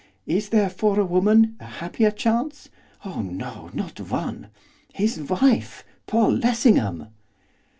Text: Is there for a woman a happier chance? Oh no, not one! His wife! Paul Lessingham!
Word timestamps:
Is 0.25 0.49
there 0.49 0.71
for 0.71 0.99
a 0.99 1.05
woman 1.05 1.57
a 1.59 1.65
happier 1.65 2.09
chance? 2.09 2.69
Oh 3.05 3.21
no, 3.21 3.69
not 3.71 3.99
one! 3.99 4.47
His 4.91 5.19
wife! 5.21 5.85
Paul 6.07 6.37
Lessingham! 6.37 7.09